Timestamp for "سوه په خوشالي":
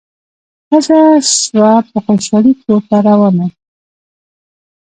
1.43-2.53